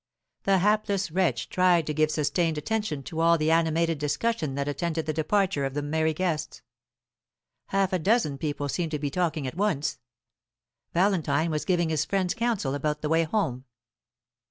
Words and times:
The 0.45 0.57
hapless 0.57 1.11
wretch 1.11 1.47
tried 1.49 1.85
to 1.85 1.93
give 1.93 2.09
sustained 2.09 2.57
attention 2.57 3.03
to 3.03 3.19
all 3.19 3.37
the 3.37 3.51
animated 3.51 3.99
discussion 3.99 4.55
that 4.55 4.67
attended 4.67 5.05
the 5.05 5.13
departure 5.13 5.63
of 5.63 5.75
the 5.75 5.83
merry 5.83 6.11
guests. 6.15 6.63
Half 7.67 7.93
a 7.93 7.99
dozen 7.99 8.39
people 8.39 8.67
seemed 8.67 8.89
to 8.93 8.97
be 8.97 9.11
talking 9.11 9.45
at 9.45 9.53
once. 9.53 9.99
Valentine 10.91 11.51
was 11.51 11.65
giving 11.65 11.89
his 11.89 12.03
friends 12.03 12.33
counsel 12.33 12.73
about 12.73 13.03
the 13.03 13.09
way 13.09 13.25
home. 13.25 13.65